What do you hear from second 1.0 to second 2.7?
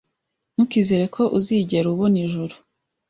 ko uzigera ubona Ijuru